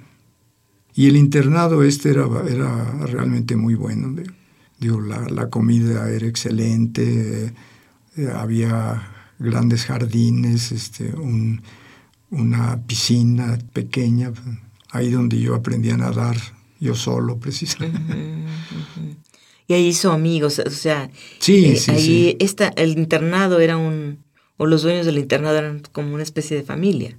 Y 0.94 1.08
el 1.08 1.18
internado 1.18 1.82
este 1.82 2.12
era, 2.12 2.28
era 2.48 3.08
realmente 3.08 3.56
muy 3.56 3.74
bueno. 3.74 4.16
Digo, 4.80 5.02
la, 5.02 5.50
comida 5.50 6.12
era 6.12 6.28
excelente, 6.28 7.56
eh, 8.18 8.30
había 8.36 9.02
grandes 9.40 9.84
jardines, 9.86 10.72
este, 10.72 11.12
una 12.30 12.84
piscina 12.86 13.58
pequeña 13.74 14.32
ahí 14.92 15.10
donde 15.12 15.40
yo 15.40 15.56
aprendí 15.56 15.90
a 15.90 15.98
nadar, 15.98 16.38
yo 16.80 16.96
solo 16.96 17.40
precisamente. 17.40 18.46
Y 19.68 19.74
ahí 19.74 19.88
hizo 19.88 20.12
amigos, 20.12 20.60
o 20.60 20.70
sea, 20.72 21.12
sí, 21.38 21.66
eh, 21.66 21.76
sí, 21.76 21.92
ahí 21.92 22.38
Esta, 22.40 22.70
el 22.70 22.98
internado 22.98 23.60
era 23.60 23.78
un, 23.78 24.24
o 24.58 24.66
los 24.66 24.82
dueños 24.82 25.06
del 25.06 25.20
internado 25.20 25.58
eran 25.58 25.84
como 25.92 26.14
una 26.14 26.24
especie 26.24 26.58
de 26.58 26.64
familia. 26.64 27.16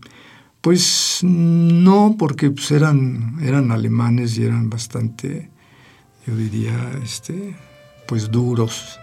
Pues 0.60 1.20
no, 1.22 2.16
porque 2.18 2.50
pues, 2.50 2.70
eran, 2.70 3.38
eran 3.42 3.70
alemanes 3.70 4.36
y 4.36 4.44
eran 4.44 4.68
bastante, 4.68 5.48
yo 6.26 6.36
diría, 6.36 6.92
este, 7.02 7.56
pues 8.06 8.30
duros. 8.30 8.98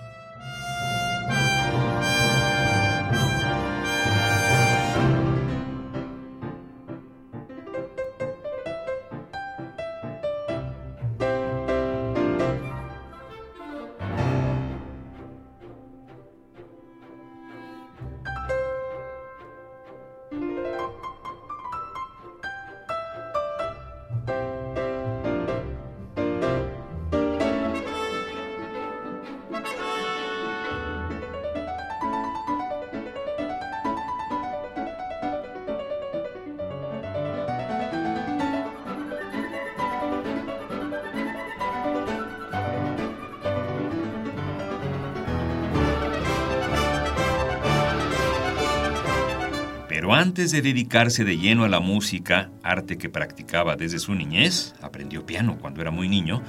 Pero 50.08 50.16
antes 50.16 50.52
de 50.52 50.62
dedicarse 50.62 51.26
de 51.26 51.38
lleno 51.38 51.66
a 51.66 51.68
la 51.68 51.82
música, 51.82 52.50
arte 52.64 52.98
que 52.98 53.10
practicaba 53.10 53.76
desde 53.76 54.00
su 54.00 54.16
niñez, 54.16 54.74
aprendió 54.82 55.26
piano 55.26 55.58
cuando 55.60 55.82
era 55.82 55.92
muy 55.92 56.08
niño, 56.08 56.42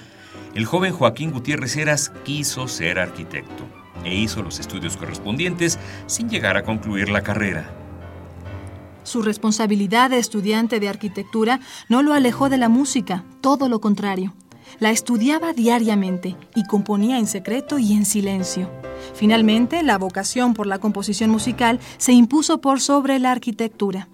el 0.55 0.65
joven 0.65 0.93
Joaquín 0.93 1.33
Gutiérrez 1.33 1.77
Heras 1.77 2.13
quiso 2.23 2.69
ser 2.69 3.01
arquitecto 3.01 3.67
e 4.05 4.15
hizo 4.15 4.45
los 4.45 4.61
estudios 4.61 4.97
correspondientes 4.97 5.81
sin 6.07 6.29
llegar 6.31 6.57
a 6.57 6.63
concluir 6.63 7.09
la 7.09 7.23
carrera. 7.23 7.69
Su 9.03 9.23
responsabilidad 9.23 10.11
de 10.11 10.21
estudiante 10.21 10.79
de 10.79 10.89
arquitectura 10.89 11.59
no 11.89 12.05
lo 12.05 12.13
alejó 12.15 12.49
de 12.49 12.59
la 12.59 12.69
música, 12.69 13.25
todo 13.41 13.69
lo 13.69 13.81
contrario. 13.81 14.35
La 14.81 14.91
estudiaba 14.91 15.53
diariamente 15.53 16.37
y 16.55 16.65
componía 16.65 17.19
en 17.19 17.27
secreto 17.27 17.79
y 17.79 17.93
en 17.93 18.05
silencio. 18.05 18.71
Finalmente, 19.15 19.83
la 19.83 19.99
vocación 19.99 20.55
por 20.55 20.67
la 20.67 20.79
composición 20.79 21.31
musical 21.31 21.81
se 21.97 22.13
impuso 22.13 22.61
por 22.61 22.81
sobre 22.81 23.19
la 23.19 23.33
arquitectura. 23.33 24.09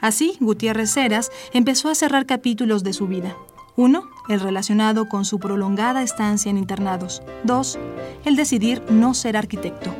Así, 0.00 0.36
Gutiérrez 0.40 0.96
Heras 0.96 1.30
empezó 1.52 1.88
a 1.88 1.94
cerrar 1.94 2.26
capítulos 2.26 2.84
de 2.84 2.92
su 2.92 3.06
vida. 3.06 3.36
Uno, 3.76 4.10
el 4.28 4.40
relacionado 4.40 5.08
con 5.08 5.24
su 5.24 5.38
prolongada 5.38 6.02
estancia 6.02 6.50
en 6.50 6.58
internados. 6.58 7.22
Dos, 7.44 7.78
el 8.24 8.36
decidir 8.36 8.82
no 8.90 9.14
ser 9.14 9.36
arquitecto. 9.36 9.94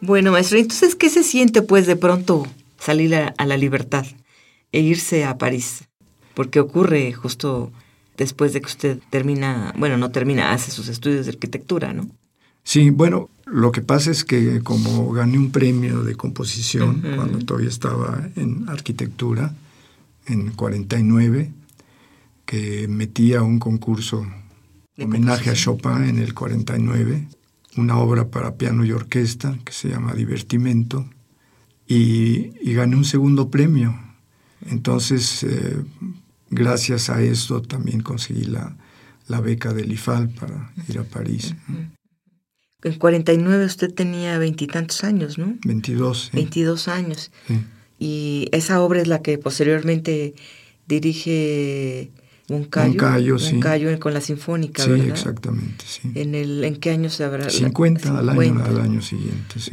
Bueno, 0.00 0.32
maestro, 0.32 0.58
entonces, 0.58 0.94
¿qué 0.94 1.10
se 1.10 1.22
siente 1.22 1.62
pues 1.62 1.86
de 1.86 1.96
pronto 1.96 2.46
salir 2.78 3.14
a, 3.14 3.34
a 3.36 3.46
la 3.46 3.56
libertad 3.56 4.04
e 4.70 4.80
irse 4.80 5.24
a 5.24 5.38
París? 5.38 5.88
Porque 6.34 6.60
ocurre 6.60 7.12
justo 7.12 7.72
después 8.16 8.52
de 8.52 8.60
que 8.60 8.66
usted 8.66 8.98
termina, 9.10 9.72
bueno, 9.76 9.96
no 9.96 10.10
termina, 10.10 10.52
hace 10.52 10.70
sus 10.70 10.88
estudios 10.88 11.26
de 11.26 11.32
arquitectura, 11.32 11.92
¿no? 11.92 12.08
Sí, 12.64 12.90
bueno, 12.90 13.28
lo 13.46 13.72
que 13.72 13.82
pasa 13.82 14.10
es 14.10 14.24
que 14.24 14.60
como 14.62 15.10
gané 15.12 15.36
un 15.36 15.50
premio 15.50 16.04
de 16.04 16.14
composición 16.14 17.02
cuando 17.16 17.38
todavía 17.40 17.68
estaba 17.68 18.28
en 18.36 18.68
arquitectura, 18.68 19.54
en 20.26 20.52
49, 20.52 21.50
que 22.46 22.86
metía 22.86 23.42
un 23.42 23.58
concurso 23.58 24.24
homenaje 24.96 25.50
a 25.50 25.54
Chopin 25.54 26.04
en 26.04 26.18
el 26.18 26.34
49, 26.34 27.28
una 27.76 27.98
obra 27.98 28.28
para 28.28 28.54
piano 28.56 28.84
y 28.84 28.92
orquesta 28.92 29.58
que 29.64 29.72
se 29.72 29.88
llama 29.88 30.14
Divertimento, 30.14 31.08
y, 31.86 32.72
gané 32.72 32.96
un 32.96 33.04
segundo 33.04 33.50
premio. 33.50 33.98
Entonces, 34.66 35.42
eh, 35.42 35.76
gracias 36.52 37.10
a 37.10 37.20
esto 37.22 37.62
también 37.62 38.00
conseguí 38.00 38.44
la, 38.44 38.76
beca 39.40 39.72
del 39.72 39.90
IFAL 39.92 40.28
para 40.28 40.72
ir 40.88 40.98
a 40.98 41.04
París. 41.04 41.54
En 42.84 42.98
49 42.98 43.64
usted 43.64 43.92
tenía 43.92 44.38
veintitantos 44.38 45.02
años, 45.04 45.38
¿no? 45.38 45.56
22. 45.64 46.30
22 46.32 46.88
años. 46.88 47.32
Y 47.98 48.48
esa 48.52 48.80
obra 48.82 49.00
es 49.00 49.08
la 49.08 49.22
que 49.22 49.38
posteriormente 49.38 50.34
dirige 50.86 52.10
Moncayo. 52.48 52.88
Moncayo, 52.88 53.38
sí. 53.38 53.54
Moncayo 53.54 54.00
con 54.00 54.12
la 54.12 54.20
Sinfónica, 54.20 54.82
sí, 54.82 54.90
¿verdad? 54.90 55.04
Sí, 55.04 55.10
exactamente, 55.10 55.84
sí. 55.86 56.12
¿En, 56.14 56.34
el, 56.34 56.64
¿En 56.64 56.76
qué 56.76 56.90
año 56.90 57.08
se 57.08 57.24
habrá? 57.24 57.48
50, 57.48 58.18
Al, 58.18 58.28
año, 58.28 58.64
al 58.64 58.80
año 58.80 59.00
siguiente, 59.00 59.58
sí. 59.58 59.72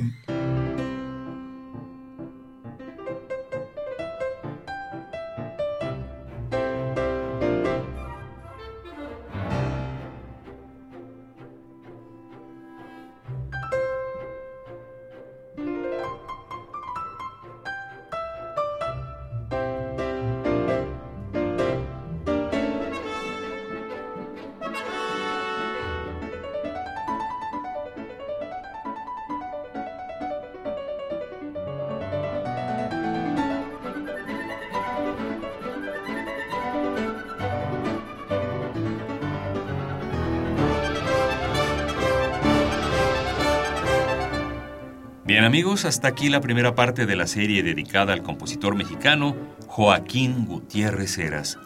Bien 45.40 45.48
amigos, 45.48 45.86
hasta 45.86 46.10
aquí 46.10 46.28
la 46.28 46.42
primera 46.42 46.76
parte 46.76 47.06
de 47.06 47.16
la 47.16 47.26
serie 47.26 47.64
dedicada 47.64 48.12
al 48.12 48.24
compositor 48.24 48.76
mexicano 48.76 49.38
Joaquín 49.68 50.46
Gutiérrez 50.46 51.18
Heras. 51.18 51.58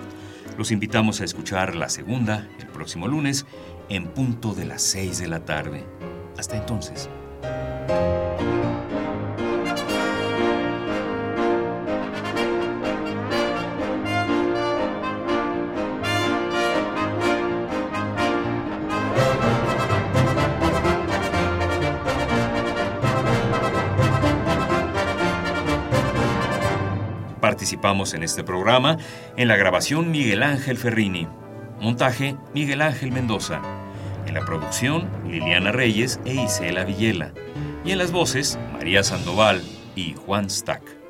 Los 0.60 0.70
invitamos 0.70 1.22
a 1.22 1.24
escuchar 1.24 1.74
la 1.74 1.90
segunda 1.90 2.48
el 2.60 2.68
próximo 2.68 3.08
lunes 3.08 3.48
en 3.90 4.10
punto 4.10 4.54
de 4.54 4.66
las 4.66 4.84
6 4.84 5.18
de 5.18 5.28
la 5.28 5.40
tarde. 5.40 5.86
Hasta 6.38 6.56
entonces. 6.56 7.10
En 27.94 28.24
este 28.24 28.44
programa 28.44 28.98
en 29.38 29.48
la 29.48 29.56
grabación 29.56 30.10
Miguel 30.10 30.42
Ángel 30.42 30.78
Ferrini, 30.78 31.28
montaje 31.80 32.36
Miguel 32.52 32.82
Ángel 32.82 33.12
Mendoza, 33.12 33.62
en 34.26 34.34
la 34.34 34.44
producción 34.44 35.08
Liliana 35.28 35.72
Reyes 35.72 36.20
e 36.26 36.34
Isela 36.34 36.86
Villela, 36.86 37.34
y 37.86 37.92
en 37.92 38.00
las 38.00 38.12
voces 38.12 38.58
María 38.74 39.04
Sandoval 39.04 39.62
y 39.96 40.16
Juan 40.16 40.50
Stack. 40.50 41.03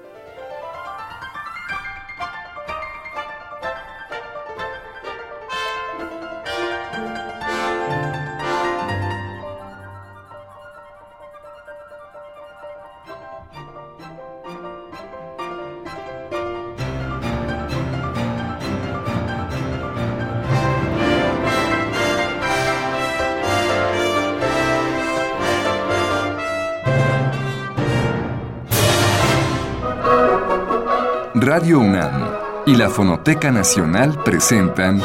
Radio 31.56 31.82
UNAM 31.82 32.32
y 32.66 32.76
la 32.76 32.90
Fonoteca 32.90 33.52
Nacional 33.52 34.18
presentan 34.26 35.00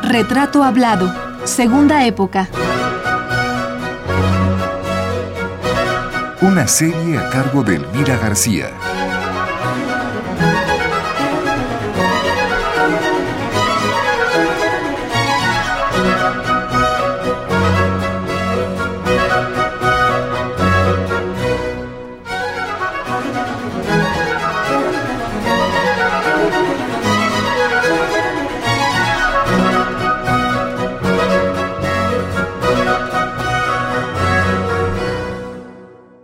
Retrato 0.00 0.64
Hablado, 0.64 1.14
Segunda 1.44 2.06
Época. 2.06 2.48
Una 6.40 6.66
serie 6.66 7.18
a 7.18 7.28
cargo 7.28 7.62
de 7.62 7.76
Elvira 7.76 8.16
García. 8.16 8.70